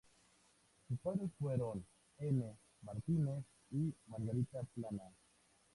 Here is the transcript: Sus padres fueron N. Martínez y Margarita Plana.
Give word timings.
Sus 0.87 0.97
padres 0.99 1.29
fueron 1.37 1.85
N. 2.17 2.43
Martínez 2.81 3.43
y 3.69 3.93
Margarita 4.07 4.63
Plana. 4.73 5.13